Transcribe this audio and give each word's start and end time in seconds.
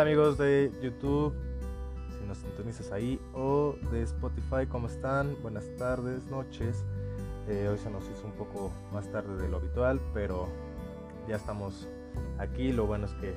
Hola 0.00 0.12
amigos 0.12 0.38
de 0.38 0.72
YouTube, 0.80 1.34
si 2.18 2.26
nos 2.26 2.38
sintonizas 2.38 2.90
ahí, 2.90 3.20
o 3.34 3.74
de 3.92 4.00
Spotify, 4.04 4.66
¿cómo 4.66 4.86
están? 4.86 5.36
Buenas 5.42 5.66
tardes, 5.76 6.24
noches. 6.30 6.86
Eh, 7.46 7.68
hoy 7.70 7.76
se 7.76 7.90
nos 7.90 8.04
hizo 8.04 8.26
un 8.26 8.32
poco 8.32 8.72
más 8.94 9.12
tarde 9.12 9.36
de 9.36 9.46
lo 9.46 9.58
habitual, 9.58 10.00
pero 10.14 10.48
ya 11.28 11.36
estamos 11.36 11.86
aquí. 12.38 12.72
Lo 12.72 12.86
bueno 12.86 13.04
es 13.04 13.12
que 13.12 13.34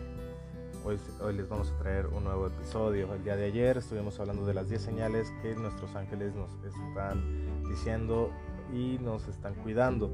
hoy, 0.85 0.97
hoy 1.19 1.33
les 1.33 1.49
vamos 1.49 1.69
a 1.69 1.77
traer 1.79 2.07
un 2.07 2.23
nuevo 2.23 2.47
episodio. 2.47 3.13
El 3.13 3.25
día 3.25 3.35
de 3.35 3.43
ayer 3.43 3.77
estuvimos 3.79 4.17
hablando 4.21 4.45
de 4.45 4.53
las 4.53 4.69
10 4.69 4.81
señales 4.81 5.33
que 5.41 5.55
nuestros 5.55 5.93
ángeles 5.97 6.33
nos 6.33 6.49
están 6.63 7.21
diciendo 7.67 8.31
y 8.71 8.99
nos 8.99 9.27
están 9.27 9.53
cuidando. 9.55 10.09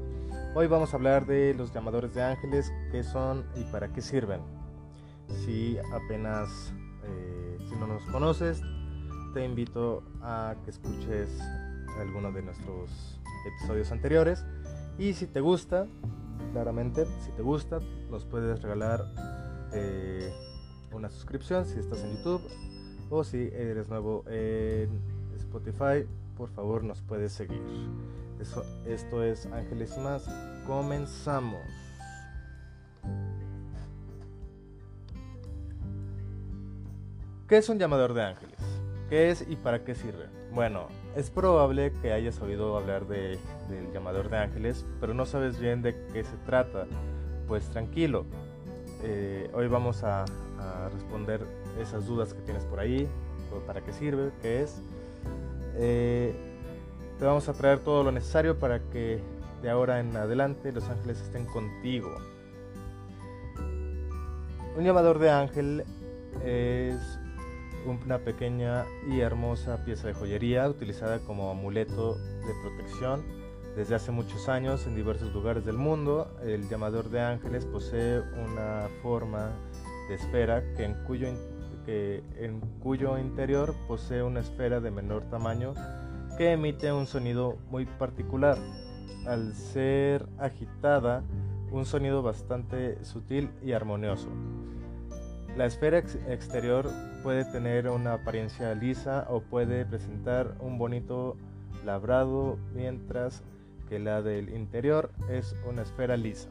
Hoy 0.56 0.66
vamos 0.66 0.94
a 0.94 0.96
hablar 0.96 1.26
de 1.26 1.54
los 1.54 1.72
llamadores 1.72 2.12
de 2.12 2.24
ángeles, 2.24 2.72
qué 2.90 3.04
son 3.04 3.46
y 3.54 3.62
para 3.70 3.92
qué 3.92 4.00
sirven. 4.00 4.59
Si 5.44 5.78
apenas, 5.92 6.72
eh, 7.04 7.58
si 7.68 7.74
no 7.76 7.86
nos 7.86 8.04
conoces, 8.04 8.62
te 9.34 9.44
invito 9.44 10.02
a 10.22 10.56
que 10.64 10.70
escuches 10.70 11.40
algunos 11.98 12.34
de 12.34 12.42
nuestros 12.42 13.20
episodios 13.46 13.92
anteriores. 13.92 14.44
Y 14.98 15.14
si 15.14 15.26
te 15.26 15.40
gusta, 15.40 15.86
claramente, 16.52 17.06
si 17.20 17.30
te 17.32 17.42
gusta, 17.42 17.78
nos 18.10 18.24
puedes 18.24 18.60
regalar 18.62 19.04
eh, 19.72 20.32
una 20.92 21.08
suscripción 21.10 21.64
si 21.64 21.78
estás 21.78 22.02
en 22.02 22.16
YouTube 22.16 22.42
o 23.08 23.24
si 23.24 23.50
eres 23.52 23.88
nuevo 23.88 24.24
en 24.28 25.00
Spotify, 25.36 26.06
por 26.36 26.50
favor 26.50 26.84
nos 26.84 27.02
puedes 27.02 27.32
seguir. 27.32 27.62
Eso, 28.40 28.64
esto 28.86 29.22
es 29.22 29.46
Ángeles 29.46 29.96
más. 29.98 30.26
Comenzamos. 30.66 31.89
¿Qué 37.50 37.56
es 37.56 37.68
un 37.68 37.80
llamador 37.80 38.14
de 38.14 38.22
ángeles? 38.22 38.60
¿Qué 39.08 39.28
es 39.28 39.44
y 39.48 39.56
para 39.56 39.82
qué 39.82 39.96
sirve? 39.96 40.26
Bueno, 40.54 40.86
es 41.16 41.30
probable 41.30 41.92
que 42.00 42.12
hayas 42.12 42.40
oído 42.40 42.76
hablar 42.76 43.08
de, 43.08 43.40
del 43.68 43.92
llamador 43.92 44.30
de 44.30 44.36
ángeles, 44.36 44.86
pero 45.00 45.14
no 45.14 45.26
sabes 45.26 45.58
bien 45.58 45.82
de 45.82 45.96
qué 46.12 46.22
se 46.22 46.36
trata. 46.46 46.86
Pues 47.48 47.68
tranquilo, 47.70 48.24
eh, 49.02 49.50
hoy 49.52 49.66
vamos 49.66 50.04
a, 50.04 50.24
responder 50.94 51.40
esas 51.80 52.06
dudas 52.06 52.34
que 52.34 52.40
tienes 52.42 52.64
por 52.66 52.78
ahí, 52.78 53.08
para 53.66 53.80
qué 53.80 53.92
sirve, 53.92 54.30
qué 54.42 54.62
es. 54.62 54.80
Eh, 55.74 56.32
te 57.18 57.24
vamos 57.24 57.48
a 57.48 57.52
traer 57.52 57.80
todo 57.80 58.04
lo 58.04 58.12
necesario 58.12 58.60
para 58.60 58.78
que 58.78 59.20
de 59.60 59.70
ahora 59.70 59.98
en 59.98 60.16
adelante 60.16 60.70
los 60.70 60.88
ángeles 60.88 61.20
estén 61.20 61.46
contigo. 61.46 62.14
Un 64.76 64.84
llamador 64.84 65.18
de 65.18 65.30
ángel 65.30 65.84
es 66.44 67.18
una 67.86 68.18
pequeña 68.18 68.84
y 69.08 69.20
hermosa 69.20 69.84
pieza 69.84 70.08
de 70.08 70.14
joyería 70.14 70.68
utilizada 70.68 71.18
como 71.20 71.50
amuleto 71.50 72.14
de 72.16 72.54
protección 72.62 73.22
desde 73.76 73.94
hace 73.94 74.10
muchos 74.10 74.48
años 74.48 74.86
en 74.86 74.94
diversos 74.94 75.32
lugares 75.32 75.64
del 75.64 75.76
mundo. 75.76 76.36
El 76.42 76.68
llamador 76.68 77.10
de 77.10 77.20
ángeles 77.20 77.64
posee 77.66 78.20
una 78.20 78.88
forma 79.02 79.52
de 80.08 80.14
esfera 80.16 80.62
que 80.76 80.84
en, 80.84 80.94
cuyo, 81.04 81.28
que 81.86 82.22
en 82.38 82.60
cuyo 82.82 83.18
interior 83.18 83.74
posee 83.86 84.22
una 84.22 84.40
esfera 84.40 84.80
de 84.80 84.90
menor 84.90 85.24
tamaño 85.30 85.74
que 86.36 86.52
emite 86.52 86.92
un 86.92 87.06
sonido 87.06 87.58
muy 87.70 87.86
particular. 87.86 88.58
Al 89.26 89.54
ser 89.54 90.26
agitada, 90.38 91.22
un 91.70 91.84
sonido 91.84 92.22
bastante 92.22 93.04
sutil 93.04 93.50
y 93.62 93.72
armonioso. 93.72 94.28
La 95.60 95.66
esfera 95.66 95.98
ex 95.98 96.14
exterior 96.26 96.88
puede 97.22 97.44
tener 97.44 97.86
una 97.90 98.14
apariencia 98.14 98.74
lisa 98.74 99.26
o 99.28 99.42
puede 99.42 99.84
presentar 99.84 100.54
un 100.58 100.78
bonito 100.78 101.36
labrado, 101.84 102.56
mientras 102.72 103.42
que 103.86 103.98
la 103.98 104.22
del 104.22 104.48
interior 104.56 105.10
es 105.28 105.54
una 105.68 105.82
esfera 105.82 106.16
lisa. 106.16 106.48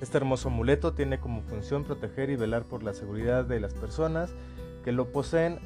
Este 0.00 0.18
hermoso 0.18 0.50
amuleto 0.50 0.92
tiene 0.92 1.18
como 1.18 1.42
función 1.42 1.82
proteger 1.82 2.30
y 2.30 2.36
velar 2.36 2.62
por 2.62 2.84
la 2.84 2.94
seguridad 2.94 3.44
de 3.44 3.58
las 3.58 3.74
personas 3.74 4.32
que 4.84 4.92
lo 4.92 5.10
poseen. 5.10 5.58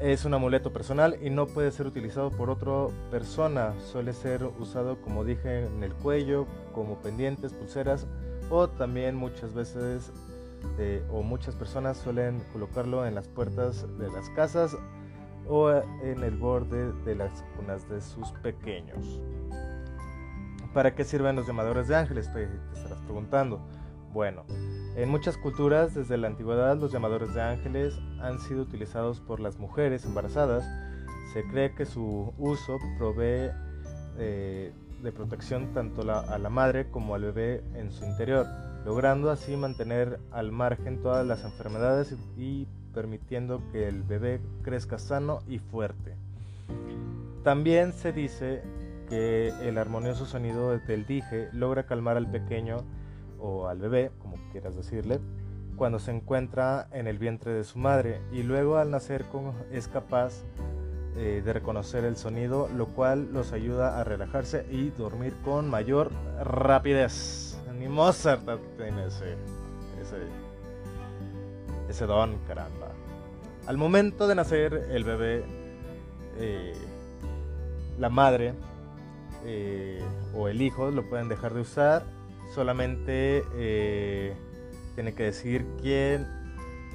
Es 0.00 0.24
un 0.24 0.34
amuleto 0.34 0.72
personal 0.72 1.16
y 1.22 1.30
no 1.30 1.46
puede 1.46 1.70
ser 1.70 1.86
utilizado 1.86 2.32
por 2.32 2.50
otra 2.50 2.92
persona. 3.12 3.72
Suele 3.92 4.14
ser 4.14 4.42
usado, 4.58 5.00
como 5.00 5.24
dije, 5.24 5.66
en 5.66 5.84
el 5.84 5.94
cuello, 5.94 6.44
como 6.74 6.96
pendientes, 6.96 7.52
pulseras 7.52 8.08
o 8.50 8.68
también 8.68 9.14
muchas 9.14 9.54
veces 9.54 10.10
eh, 10.78 11.04
o 11.10 11.22
muchas 11.22 11.54
personas 11.54 11.96
suelen 11.98 12.42
colocarlo 12.52 13.06
en 13.06 13.14
las 13.14 13.28
puertas 13.28 13.86
de 13.98 14.10
las 14.10 14.30
casas 14.30 14.76
o 15.48 15.70
en 15.70 16.22
el 16.22 16.36
borde 16.36 16.92
de 17.04 17.14
las 17.14 17.44
cunas 17.56 17.88
de 17.88 18.00
sus 18.00 18.30
pequeños. 18.42 19.20
¿Para 20.72 20.94
qué 20.94 21.04
sirven 21.04 21.36
los 21.36 21.46
llamadores 21.46 21.88
de 21.88 21.96
ángeles? 21.96 22.32
Te, 22.32 22.46
te 22.46 22.76
estarás 22.76 23.00
preguntando. 23.02 23.60
Bueno, 24.12 24.44
en 24.96 25.08
muchas 25.08 25.36
culturas 25.36 25.94
desde 25.94 26.16
la 26.16 26.28
antigüedad 26.28 26.76
los 26.76 26.92
llamadores 26.92 27.34
de 27.34 27.42
ángeles 27.42 27.94
han 28.20 28.38
sido 28.38 28.62
utilizados 28.62 29.20
por 29.20 29.40
las 29.40 29.58
mujeres 29.58 30.04
embarazadas. 30.04 30.64
Se 31.32 31.44
cree 31.44 31.74
que 31.74 31.86
su 31.86 32.32
uso 32.38 32.78
provee 32.98 33.50
eh, 34.18 34.72
de 35.02 35.12
protección 35.12 35.72
tanto 35.74 36.02
a 36.10 36.38
la 36.38 36.50
madre 36.50 36.90
como 36.90 37.14
al 37.14 37.22
bebé 37.22 37.62
en 37.74 37.90
su 37.90 38.04
interior 38.04 38.46
logrando 38.84 39.30
así 39.30 39.56
mantener 39.56 40.18
al 40.30 40.52
margen 40.52 41.00
todas 41.02 41.26
las 41.26 41.44
enfermedades 41.44 42.14
y 42.36 42.66
permitiendo 42.92 43.62
que 43.72 43.88
el 43.88 44.02
bebé 44.02 44.40
crezca 44.62 44.98
sano 44.98 45.40
y 45.48 45.58
fuerte. 45.58 46.16
También 47.42 47.92
se 47.92 48.12
dice 48.12 48.62
que 49.08 49.52
el 49.62 49.78
armonioso 49.78 50.26
sonido 50.26 50.78
del 50.78 51.06
dije 51.06 51.48
logra 51.52 51.84
calmar 51.84 52.16
al 52.16 52.30
pequeño 52.30 52.78
o 53.40 53.66
al 53.68 53.78
bebé, 53.78 54.10
como 54.18 54.36
quieras 54.52 54.76
decirle, 54.76 55.20
cuando 55.76 55.98
se 55.98 56.12
encuentra 56.12 56.88
en 56.92 57.06
el 57.06 57.18
vientre 57.18 57.52
de 57.52 57.64
su 57.64 57.78
madre 57.78 58.20
y 58.30 58.42
luego 58.42 58.76
al 58.76 58.90
nacer 58.90 59.24
es 59.72 59.88
capaz 59.88 60.44
eh, 61.16 61.42
de 61.44 61.52
reconocer 61.52 62.04
el 62.04 62.16
sonido, 62.16 62.68
lo 62.76 62.86
cual 62.86 63.32
los 63.32 63.52
ayuda 63.52 64.00
a 64.00 64.04
relajarse 64.04 64.66
y 64.70 64.90
dormir 64.90 65.34
con 65.44 65.68
mayor 65.68 66.10
rapidez 66.42 67.52
ni 67.82 67.88
Mozart 67.88 68.44
tiene 68.76 69.06
ese, 69.06 69.36
ese, 71.88 72.06
don, 72.06 72.38
caramba. 72.46 72.92
Al 73.66 73.76
momento 73.76 74.28
de 74.28 74.36
nacer 74.36 74.88
el 74.90 75.02
bebé, 75.02 75.44
eh, 76.38 76.74
la 77.98 78.08
madre 78.08 78.54
eh, 79.44 80.00
o 80.32 80.46
el 80.46 80.62
hijo 80.62 80.92
lo 80.92 81.08
pueden 81.08 81.28
dejar 81.28 81.54
de 81.54 81.60
usar, 81.62 82.04
solamente 82.54 83.42
eh, 83.56 84.36
tiene 84.94 85.12
que 85.14 85.24
decir 85.24 85.66
quién 85.80 86.28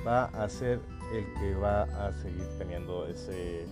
va 0.07 0.25
a 0.25 0.47
ser 0.47 0.79
el 1.13 1.25
que 1.33 1.53
va 1.55 1.83
a 1.83 2.13
seguir 2.13 2.47
teniendo 2.57 3.07
ese, 3.07 3.65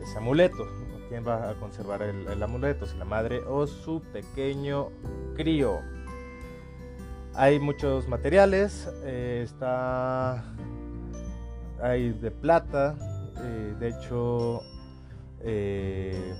ese 0.00 0.18
amuleto. 0.18 0.68
¿Quién 1.08 1.26
va 1.26 1.50
a 1.50 1.54
conservar 1.54 2.00
el, 2.02 2.28
el 2.28 2.42
amuleto? 2.42 2.86
Si 2.86 2.96
la 2.96 3.04
madre 3.04 3.40
o 3.40 3.66
su 3.66 4.00
pequeño 4.12 4.88
crío. 5.34 5.80
Hay 7.34 7.58
muchos 7.58 8.08
materiales, 8.08 8.90
eh, 9.04 9.40
está 9.42 10.44
hay 11.80 12.10
de 12.12 12.30
plata, 12.30 12.94
eh, 13.38 13.74
de 13.80 13.88
hecho 13.88 14.60
eh, 15.40 16.34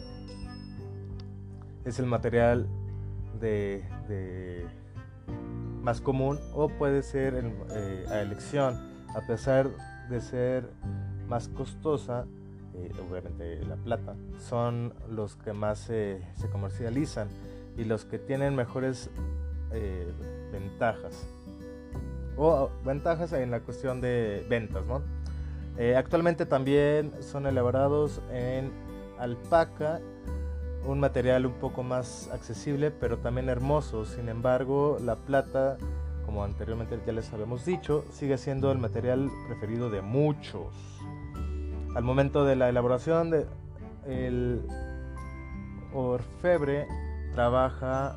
es 1.86 1.98
el 1.98 2.04
material 2.04 2.68
de, 3.40 3.82
más 5.80 6.02
común 6.02 6.38
o 6.52 6.68
puede 6.68 7.02
ser 7.02 7.36
el, 7.36 7.54
a 8.10 8.20
elección, 8.20 8.78
a 9.16 9.26
pesar 9.26 9.70
de 10.10 10.20
ser 10.20 10.68
más 11.26 11.48
costosa, 11.48 12.26
obviamente 13.08 13.64
la 13.64 13.76
plata, 13.76 14.14
son 14.38 14.92
los 15.08 15.36
que 15.36 15.54
más 15.54 15.78
se 15.78 16.20
comercializan 16.52 17.28
y 17.78 17.84
los 17.84 18.04
que 18.04 18.18
tienen 18.18 18.54
mejores 18.54 19.10
ventajas. 20.52 21.26
O 22.36 22.70
ventajas 22.84 23.32
en 23.32 23.50
la 23.50 23.60
cuestión 23.60 24.00
de 24.00 24.46
ventas, 24.48 24.84
¿no? 24.86 25.02
Eh, 25.78 25.96
actualmente 25.96 26.46
también 26.46 27.12
son 27.20 27.46
elaborados 27.46 28.20
en 28.30 28.70
alpaca, 29.18 30.00
un 30.86 31.00
material 31.00 31.46
un 31.46 31.54
poco 31.54 31.82
más 31.82 32.28
accesible, 32.32 32.90
pero 32.90 33.18
también 33.18 33.48
hermoso. 33.48 34.04
Sin 34.04 34.28
embargo, 34.28 34.98
la 35.00 35.16
plata, 35.16 35.78
como 36.26 36.44
anteriormente 36.44 36.98
ya 37.06 37.12
les 37.12 37.32
habíamos 37.32 37.64
dicho, 37.64 38.04
sigue 38.12 38.36
siendo 38.36 38.70
el 38.70 38.78
material 38.78 39.30
preferido 39.46 39.90
de 39.90 40.02
muchos. 40.02 40.74
Al 41.94 42.02
momento 42.02 42.44
de 42.44 42.56
la 42.56 42.68
elaboración, 42.68 43.32
el 44.06 44.62
orfebre 45.94 46.86
trabaja 47.34 48.16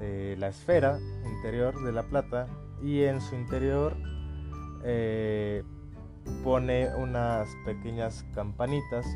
eh, 0.00 0.36
la 0.38 0.48
esfera 0.48 0.98
interior 1.24 1.82
de 1.82 1.92
la 1.92 2.02
plata 2.04 2.46
y 2.82 3.04
en 3.04 3.20
su 3.20 3.34
interior 3.34 3.96
eh, 4.84 5.62
pone 6.44 6.94
unas 6.96 7.48
pequeñas 7.64 8.24
campanitas. 8.34 9.06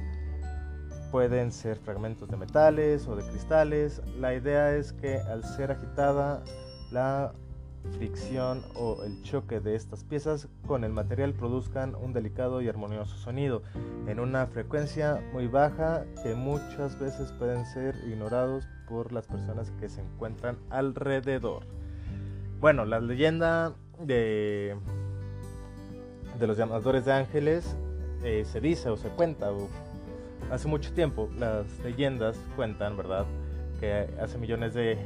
Pueden 1.11 1.51
ser 1.51 1.79
fragmentos 1.79 2.29
de 2.29 2.37
metales 2.37 3.09
o 3.09 3.17
de 3.17 3.25
cristales. 3.29 4.01
La 4.19 4.35
idea 4.35 4.77
es 4.77 4.93
que 4.93 5.19
al 5.19 5.45
ser 5.45 5.73
agitada 5.73 6.43
la 6.93 7.33
fricción 7.97 8.63
o 8.75 9.03
el 9.05 9.23
choque 9.23 9.61
de 9.61 9.75
estas 9.75 10.05
piezas 10.05 10.49
con 10.67 10.85
el 10.85 10.93
material 10.93 11.33
produzcan 11.33 11.95
un 11.95 12.13
delicado 12.13 12.61
y 12.61 12.69
armonioso 12.69 13.17
sonido 13.17 13.63
en 14.07 14.21
una 14.21 14.47
frecuencia 14.47 15.23
muy 15.33 15.47
baja 15.47 16.05
que 16.23 16.35
muchas 16.35 16.99
veces 16.99 17.33
pueden 17.33 17.65
ser 17.67 17.95
ignorados 18.07 18.69
por 18.89 19.13
las 19.13 19.27
personas 19.27 19.71
que 19.81 19.89
se 19.89 20.03
encuentran 20.03 20.59
alrededor. 20.69 21.65
Bueno, 22.61 22.85
la 22.85 23.01
leyenda 23.01 23.75
de, 23.99 24.77
de 26.39 26.47
los 26.47 26.57
llamadores 26.57 27.05
de 27.05 27.13
ángeles 27.13 27.77
eh, 28.23 28.45
se 28.45 28.61
dice 28.61 28.91
o 28.91 28.97
se 28.97 29.09
cuenta, 29.09 29.51
hace 30.51 30.69
mucho 30.69 30.93
tiempo 30.93 31.31
las 31.39 31.67
leyendas 31.81 32.37
cuentan, 32.57 32.97
¿verdad? 32.97 33.25
Que 33.81 34.09
hace 34.21 34.37
millones 34.37 34.75
de 34.75 34.99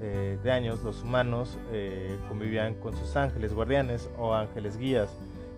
eh, 0.00 0.38
de 0.44 0.52
años 0.52 0.84
los 0.84 1.02
humanos 1.02 1.58
eh, 1.72 2.16
convivían 2.28 2.74
con 2.74 2.96
sus 2.96 3.16
ángeles 3.16 3.52
guardianes 3.52 4.08
o 4.16 4.32
ángeles 4.32 4.76
guías. 4.76 5.10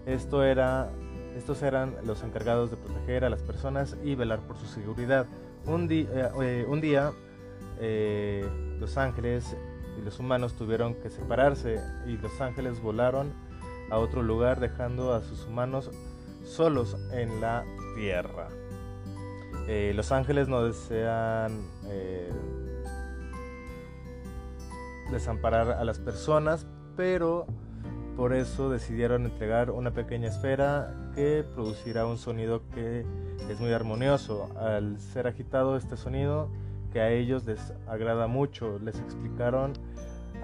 Esto 0.07 0.43
era, 0.43 0.91
estos 1.37 1.63
eran 1.63 1.95
los 2.05 2.23
encargados 2.23 2.71
de 2.71 2.79
proteger 2.79 3.25
a 3.25 3.31
las 3.31 3.43
personas 3.43 3.99
y 4.03 4.15
velar 4.15 4.41
por 4.41 4.57
su 4.57 4.67
seguridad. 4.67 5.27
Un, 5.67 5.89
eh, 5.91 6.65
un 6.67 6.81
día 6.81 7.13
los 8.79 8.99
ángeles 8.99 9.57
y 9.99 10.03
los 10.03 10.19
humanos 10.19 10.55
tuvieron 10.55 10.95
que 10.95 11.09
separarse 11.09 11.81
y 12.07 12.17
los 12.19 12.39
ángeles 12.41 12.81
volaron 12.81 13.33
a 13.91 13.99
otro 13.99 14.23
lugar 14.23 14.61
dejando 14.61 15.15
a 15.15 15.23
sus 15.23 15.47
humanos 15.47 15.91
solos 16.45 16.97
en 17.13 17.41
la 17.41 17.65
tierra. 17.95 18.49
los 19.95 20.13
ángeles 20.13 20.49
no 20.49 20.63
desean 20.63 21.63
desamparar 25.11 25.73
a 25.73 25.85
las 25.85 25.99
personas, 25.99 26.67
pero 26.97 27.47
por 28.17 28.35
eso 28.35 28.71
decidieron 28.71 29.25
entregar 29.25 29.71
una 29.71 29.93
pequeña 29.93 30.29
esfera 30.29 30.95
que 31.15 31.45
producirá 31.55 32.07
un 32.07 32.19
sonido 32.19 32.63
que 32.75 33.05
es 33.49 33.61
muy 33.61 33.73
armonioso. 33.73 34.51
Al 34.59 35.01
ser 35.01 35.27
agitado 35.27 35.77
este 35.77 35.97
sonido, 35.97 36.51
que 36.93 37.01
a 37.01 37.11
ellos 37.11 37.45
les 37.47 37.73
agrada 37.87 38.27
mucho, 38.27 38.79
les 38.79 38.99
explicaron 38.99 39.73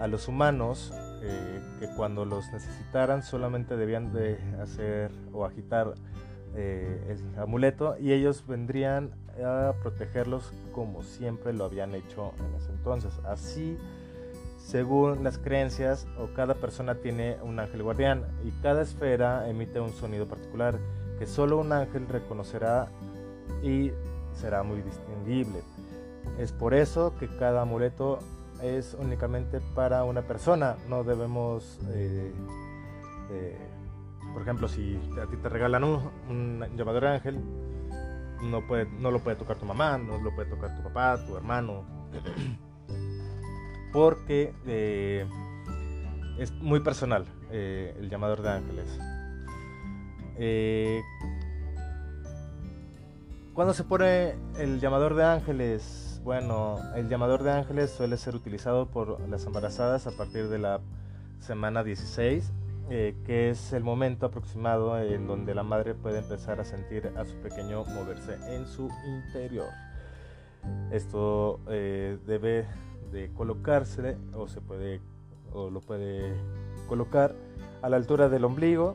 a 0.01 0.07
los 0.07 0.29
humanos 0.29 0.93
eh, 1.23 1.61
que 1.81 1.89
cuando 1.97 2.25
los 2.25 2.51
necesitaran 2.53 3.23
solamente 3.23 3.77
debían 3.77 4.13
de 4.13 4.39
hacer 4.63 5.11
o 5.33 5.45
agitar 5.45 5.95
eh, 6.55 7.17
el 7.35 7.41
amuleto 7.41 7.97
y 7.99 8.13
ellos 8.13 8.45
vendrían 8.47 9.11
a 9.45 9.75
protegerlos 9.83 10.53
como 10.73 11.03
siempre 11.03 11.53
lo 11.53 11.65
habían 11.67 11.95
hecho 11.95 12.33
en 12.39 12.55
ese 12.55 12.71
entonces. 12.73 13.19
Así 13.25 13.77
según 14.67 15.23
las 15.23 15.39
creencias, 15.39 16.09
o 16.19 16.35
cada 16.35 16.55
persona 16.55 16.97
tiene 16.97 17.37
un 17.41 17.61
ángel 17.61 17.85
guardián 17.85 18.25
y 18.45 18.51
cada 18.63 18.83
esfera 18.83 19.49
emite 19.49 19.79
un 19.79 19.93
sonido 19.93 20.27
particular 20.27 20.77
que 21.21 21.27
solo 21.27 21.59
un 21.59 21.73
ángel 21.73 22.09
reconocerá 22.09 22.89
y 23.63 23.93
será 24.35 24.65
muy 24.65 24.83
distinguible. 24.83 25.61
Es 26.41 26.51
por 26.51 26.75
eso 26.75 27.15
que 27.17 27.29
cada 27.29 27.63
amuleto 27.63 28.19
es 28.61 28.97
únicamente 28.99 29.61
para 29.77 30.03
una 30.03 30.23
persona. 30.23 30.75
No 30.89 31.05
debemos, 31.05 31.79
eh, 31.91 32.33
eh, 33.31 33.59
por 34.33 34.43
ejemplo, 34.43 34.67
si 34.67 34.99
a 35.23 35.31
ti 35.31 35.37
te 35.37 35.49
regalan 35.49 35.85
un, 35.85 36.11
un 36.29 36.77
llamador 36.77 37.07
ángel, 37.07 37.39
no, 38.43 38.67
puede, 38.67 38.87
no 38.99 39.13
lo 39.13 39.21
puede 39.21 39.37
tocar 39.37 39.59
tu 39.59 39.65
mamá, 39.65 39.97
no 39.97 40.19
lo 40.19 40.35
puede 40.35 40.51
tocar 40.51 40.77
tu 40.77 40.83
papá, 40.83 41.25
tu 41.25 41.37
hermano 41.37 41.85
porque 43.97 44.53
eh, 44.67 45.27
es 46.37 46.53
muy 46.53 46.81
personal 46.81 47.25
eh, 47.51 47.97
el 47.99 48.11
llamador 48.11 48.43
de 48.43 48.51
ángeles. 48.51 48.99
Eh, 50.37 51.01
cuando 53.55 53.73
se 53.73 53.85
pone 53.85 54.35
el 54.59 54.81
llamador 54.81 55.15
de 55.15 55.25
ángeles? 55.25 56.21
Bueno, 56.25 56.77
el 56.95 57.09
llamador 57.09 57.43
de 57.43 57.53
ángeles 57.53 57.91
suele 57.91 58.19
ser 58.19 58.35
utilizado 58.35 58.85
por 58.85 59.19
las 59.31 59.47
embarazadas 59.47 60.07
a 60.07 60.11
partir 60.11 60.51
de 60.51 60.59
la 60.59 60.81
semana 61.41 61.83
16, 61.83 62.53
que 62.91 63.49
es 63.49 63.73
el 63.73 63.83
momento 63.83 64.27
aproximado 64.27 65.01
en 65.01 65.27
donde 65.27 65.55
la 65.55 65.63
madre 65.63 65.95
puede 65.95 66.19
empezar 66.19 66.61
a 66.61 66.67
sentir 66.67 67.11
a 67.17 67.25
su 67.25 67.35
pequeño 67.37 67.83
moverse 67.87 68.37
en 68.55 68.67
su 68.67 68.91
interior. 69.07 69.69
Esto 70.91 71.61
debe 71.67 72.67
de 73.13 73.33
colocarse 73.33 74.17
o 74.35 74.49
se 74.49 74.61
puede 74.61 75.01
o 75.53 75.71
lo 75.71 75.81
puede 75.81 76.35
colocar 76.89 77.35
a 77.83 77.89
la 77.89 77.97
altura 77.97 78.29
del 78.29 78.45
ombligo 78.45 78.95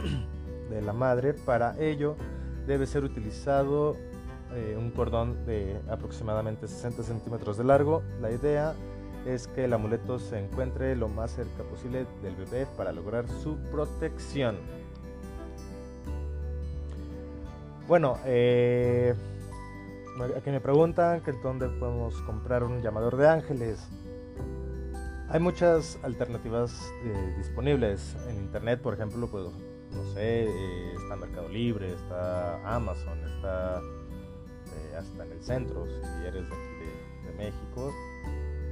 de 0.70 0.82
la 0.82 0.92
madre. 0.92 1.34
Para 1.34 1.78
ello 1.78 2.16
debe 2.66 2.86
ser 2.86 3.04
utilizado 3.04 3.96
eh, 4.54 4.76
un 4.78 4.90
cordón 4.90 5.44
de 5.46 5.80
aproximadamente 5.88 6.68
60 6.68 7.02
centímetros 7.02 7.56
de 7.58 7.64
largo. 7.64 8.02
La 8.20 8.30
idea 8.30 8.74
es 9.26 9.46
que 9.48 9.64
el 9.64 9.72
amuleto 9.72 10.18
se 10.18 10.38
encuentre 10.38 10.96
lo 10.96 11.08
más 11.08 11.32
cerca 11.32 11.62
posible 11.64 12.06
del 12.22 12.34
bebé 12.36 12.66
para 12.76 12.92
lograr 12.92 13.28
su 13.28 13.56
protección. 13.70 14.56
Bueno, 17.86 18.18
eh, 18.24 19.14
Aquí 20.20 20.50
me 20.50 20.60
preguntan 20.60 21.22
que 21.22 21.32
dónde 21.32 21.66
podemos 21.66 22.20
comprar 22.22 22.62
un 22.62 22.82
llamador 22.82 23.16
de 23.16 23.26
ángeles. 23.26 23.88
Hay 25.30 25.40
muchas 25.40 25.98
alternativas 26.02 26.92
eh, 27.04 27.34
disponibles 27.38 28.16
en 28.28 28.36
internet, 28.36 28.82
por 28.82 28.92
ejemplo, 28.92 29.30
pues, 29.30 29.46
no 29.92 30.04
sé, 30.12 30.44
eh, 30.44 30.92
está 30.94 31.16
Mercado 31.16 31.48
Libre, 31.48 31.94
está 31.94 32.76
Amazon, 32.76 33.18
está 33.34 33.80
eh, 33.80 34.96
hasta 34.98 35.24
en 35.24 35.32
el 35.32 35.42
centro, 35.42 35.86
si 35.86 36.26
eres 36.26 36.46
de 36.50 36.54
aquí 36.54 36.84
de, 37.24 37.32
México. 37.38 37.90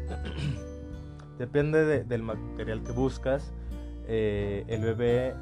Depende 1.39 2.05
del 2.05 2.23
material 2.23 2.83
que 2.83 2.93
buscas. 2.93 3.55
el 4.07 4.81
bebé, 4.83 5.35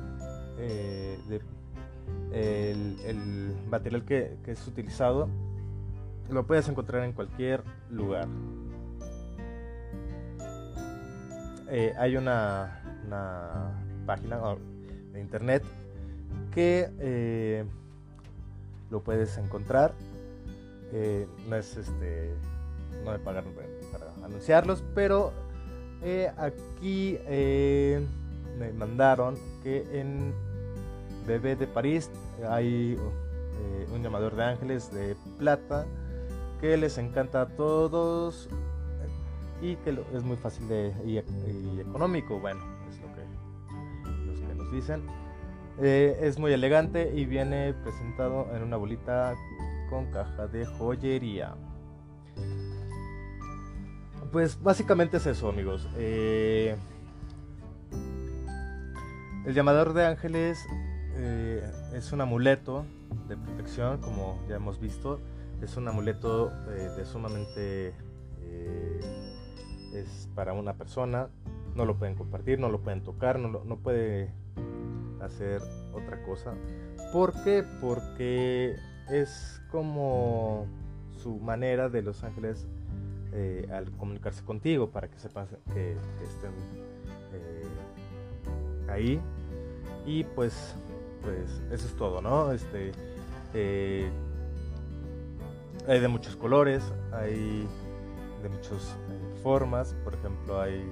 el, 2.30 3.56
material 3.68 4.04
que 4.04 4.38
es 4.46 4.68
utilizado 4.68 5.28
lo 6.30 6.46
puedes 6.46 6.68
encontrar 6.68 7.04
en 7.04 7.12
cualquier 7.12 7.62
lugar. 7.90 8.26
Eh, 11.68 11.92
hay 11.98 12.16
una, 12.16 12.82
página 14.06 14.40
de 15.12 15.20
internet 15.20 15.62
que 16.52 16.88
eh, 17.00 17.64
lo 18.90 19.02
puedes 19.02 19.36
encontrar. 19.38 19.92
Eh, 20.92 21.26
no 21.48 21.56
es 21.56 21.76
este. 21.76 22.34
No 23.04 23.12
me 23.12 23.18
pagan 23.18 23.44
para 23.92 24.12
anunciarlos, 24.24 24.82
pero 24.94 25.32
aquí 26.38 27.18
me 28.58 28.72
mandaron 28.72 29.36
que 29.62 29.84
en 29.92 30.32
Bebé 31.26 31.56
de 31.56 31.66
París 31.66 32.10
hay 32.48 32.96
un 33.92 34.02
llamador 34.02 34.34
de 34.36 34.44
ángeles 34.44 34.92
de 34.92 35.16
plata 35.38 35.86
que 36.60 36.76
les 36.76 36.98
encanta 36.98 37.42
a 37.42 37.46
todos 37.46 38.48
y 39.60 39.76
que 39.76 39.98
es 40.14 40.22
muy 40.22 40.36
fácil 40.36 40.66
y, 41.04 41.18
económico. 41.80 42.38
Bueno, 42.38 42.60
es 42.88 43.00
lo 43.00 43.08
que, 43.14 44.26
los 44.26 44.40
que 44.40 44.54
nos 44.54 44.72
dicen. 44.72 45.02
Eh, 45.80 46.18
es 46.22 46.38
muy 46.38 46.52
elegante 46.52 47.12
y 47.14 47.26
viene 47.26 47.74
presentado 47.74 48.48
en 48.54 48.62
una 48.62 48.76
bolita 48.76 49.34
con 49.90 50.06
caja 50.10 50.46
de 50.46 50.64
joyería. 50.64 51.54
Pues 54.32 54.60
básicamente 54.62 55.18
es 55.18 55.26
eso, 55.26 55.48
amigos. 55.48 55.88
Eh, 55.96 56.76
el 59.46 59.54
llamador 59.54 59.92
de 59.92 60.06
ángeles 60.06 60.58
eh, 61.16 61.62
es 61.94 62.12
un 62.12 62.20
amuleto 62.20 62.84
de 63.28 63.36
protección, 63.36 63.98
como 63.98 64.40
ya 64.48 64.56
hemos 64.56 64.80
visto 64.80 65.20
es 65.62 65.76
un 65.76 65.88
amuleto 65.88 66.50
eh, 66.70 66.90
de 66.96 67.04
sumamente... 67.04 67.94
Eh, 68.42 69.00
es 69.92 70.28
para 70.34 70.52
una 70.52 70.74
persona, 70.74 71.28
no 71.74 71.84
lo 71.84 71.96
pueden 71.96 72.16
compartir, 72.16 72.58
no 72.58 72.68
lo 72.68 72.80
pueden 72.80 73.02
tocar, 73.02 73.38
no, 73.38 73.64
no 73.64 73.76
puede 73.78 74.30
hacer 75.20 75.62
otra 75.92 76.22
cosa. 76.24 76.54
¿Por 77.12 77.32
qué? 77.44 77.64
Porque 77.80 78.76
es 79.10 79.62
como 79.70 80.66
su 81.22 81.38
manera 81.38 81.88
de 81.88 82.02
los 82.02 82.24
ángeles 82.24 82.66
eh, 83.32 83.68
al 83.72 83.90
comunicarse 83.92 84.44
contigo 84.44 84.90
para 84.90 85.08
que 85.08 85.18
sepan 85.18 85.46
que, 85.72 85.96
estén 86.22 86.52
ahí. 88.88 89.20
Y 90.06 90.24
pues, 90.24 90.74
pues 91.22 91.62
eso 91.70 91.86
es 91.86 91.96
todo, 91.96 92.22
¿no? 92.22 92.52
Este, 92.52 92.92
hay 95.86 96.00
de 96.00 96.08
muchos 96.08 96.36
colores, 96.36 96.82
hay 97.12 97.68
de 98.42 98.48
muchas 98.48 98.96
formas, 99.42 99.94
por 100.04 100.14
ejemplo 100.14 100.60
hay 100.60 100.84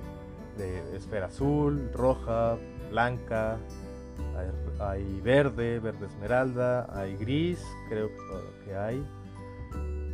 de 0.57 0.97
esfera 0.97 1.27
azul, 1.27 1.91
roja, 1.93 2.57
blanca, 2.91 3.59
hay, 4.81 5.21
verde, 5.21 5.79
verde 5.81 6.07
esmeralda, 6.07 6.87
hay 6.93 7.17
gris, 7.17 7.61
creo 7.89 8.11
que 8.65 8.77
hay, 8.77 9.05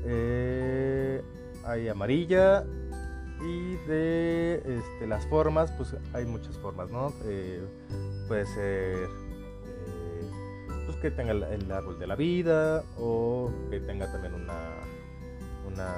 eh, 0.05 1.23
hay 1.65 1.89
amarilla 1.89 2.65
y 3.43 3.77
de 3.87 4.63
este, 4.65 5.07
las 5.07 5.27
formas, 5.27 5.73
pues 5.73 5.97
hay 6.13 6.27
muchas 6.27 6.57
formas, 6.59 6.91
¿no? 6.91 7.13
Eh, 7.25 7.63
puede 8.29 8.47
ser 8.47 9.09
que 11.01 11.11
tenga 11.11 11.33
el, 11.33 11.73
árbol 11.73 11.99
de 11.99 12.07
la 12.07 12.17
vida 12.17 12.83
o 12.99 13.51
que 13.71 13.81
tenga 13.81 14.11
también 14.13 14.35
una 14.35 14.55
una 15.67 15.89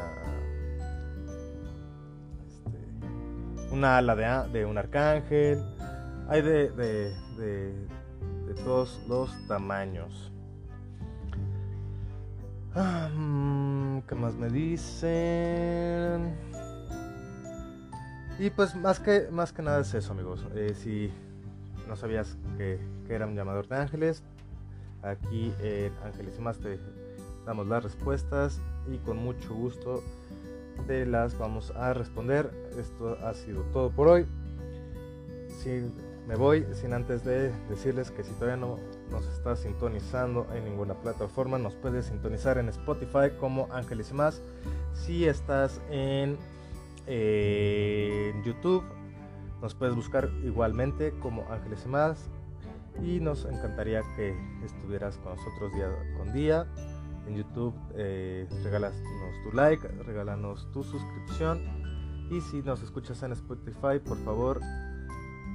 este, 2.47 3.75
una 3.75 3.99
ala 3.99 4.47
de, 4.47 4.65
un 4.65 4.79
arcángel. 4.79 5.63
Hay 6.29 6.43
de, 6.43 6.71
de, 6.71 7.15
de 7.37 8.55
todos 8.65 9.03
los 9.09 9.31
tamaños. 9.49 10.33
Ah, 12.75 13.11
mm, 13.15 14.01
¿qué 14.03 14.15
más 14.15 14.35
me 14.35 14.49
dicen? 14.49 16.35
y 18.39 18.51
pues 18.51 18.75
más 18.75 18.99
que 18.99 19.29
más 19.31 19.53
que 19.53 19.63
nada 19.63 19.81
es 19.81 19.95
eso 19.95 20.13
amigos. 20.13 20.47
Eh, 20.55 20.75
si 20.75 21.13
no 21.87 21.97
sabías 21.97 22.37
que, 22.57 22.81
que 23.07 23.15
era 23.15 23.27
un 23.27 23.37
llamador 23.37 23.69
de 23.69 23.77
ángeles 23.77 24.23
Aquí 25.03 25.53
en 25.61 25.93
Ángeles 26.05 26.39
Más 26.39 26.59
te 26.59 26.79
damos 27.45 27.67
las 27.67 27.83
respuestas 27.83 28.61
y 28.91 28.99
con 28.99 29.17
mucho 29.17 29.53
gusto 29.55 30.03
te 30.87 31.07
las 31.07 31.37
vamos 31.39 31.73
a 31.73 31.93
responder. 31.93 32.51
Esto 32.79 33.19
ha 33.25 33.35
sido 33.35 33.63
todo 33.73 33.91
por 33.91 34.09
hoy. 34.09 34.27
Si 35.59 35.91
me 36.27 36.37
voy 36.37 36.65
sin 36.73 36.93
antes 36.95 37.25
de 37.25 37.53
decirles 37.69 38.11
que 38.11 38.23
si 38.23 38.33
todavía 38.35 38.57
no 38.57 38.79
nos 39.11 39.27
estás 39.27 39.61
sintonizando 39.61 40.47
en 40.55 40.65
ninguna 40.65 40.95
plataforma, 40.95 41.59
nos 41.59 41.75
puedes 41.75 42.07
sintonizar 42.07 42.59
en 42.59 42.69
Spotify 42.69 43.31
como 43.39 43.69
Ángeles 43.73 44.11
y 44.13 44.15
más. 44.15 44.41
Si 44.95 45.27
estás 45.27 45.81
en, 45.91 46.39
eh, 47.07 48.33
YouTube, 48.45 48.85
nos 49.61 49.75
puedes 49.75 49.95
buscar 49.95 50.31
igualmente 50.45 51.13
como 51.21 51.45
Ángeles 51.51 51.83
y 51.85 51.89
más 51.89 52.29
y 53.01 53.21
nos 53.21 53.45
encantaría 53.45 54.03
que 54.17 54.35
estuvieras 54.65 55.17
con 55.19 55.37
nosotros 55.37 55.73
día 55.73 55.89
con 56.17 56.33
día. 56.33 56.67
En 57.27 57.37
YouTube 57.37 57.75
eh, 57.95 58.49
regálanos 58.65 59.01
tu 59.45 59.53
like, 59.57 59.87
regálanos 60.05 60.71
tu 60.73 60.83
suscripción 60.83 61.61
y 62.31 62.41
si 62.41 62.63
nos 62.63 62.83
escuchas 62.83 63.23
en 63.23 63.33
Spotify, 63.33 63.99
por 64.05 64.17
favor, 64.25 64.61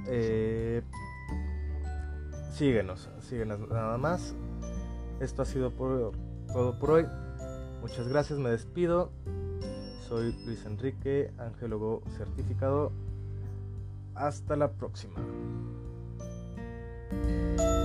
eh, 0.06 0.82
síguenos, 2.52 3.10
síguenos 3.20 3.68
nada 3.68 3.98
más. 3.98 4.34
Esto 5.20 5.42
ha 5.42 5.44
sido 5.44 5.72
por, 5.72 6.12
todo 6.52 6.78
por 6.78 6.90
hoy. 6.92 7.06
Muchas 7.80 8.08
gracias, 8.08 8.38
me 8.38 8.50
despido. 8.50 9.10
Soy 10.08 10.34
Luis 10.46 10.64
Enrique, 10.64 11.32
angeólogo 11.36 12.02
certificado. 12.16 12.92
Hasta 14.14 14.56
la 14.56 14.72
próxima. 14.72 15.16
Música 17.10 17.77